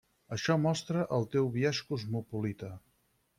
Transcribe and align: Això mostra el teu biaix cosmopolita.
Això 0.35 0.53
mostra 0.61 1.03
el 1.17 1.27
teu 1.35 1.51
biaix 1.59 1.83
cosmopolita. 1.91 2.73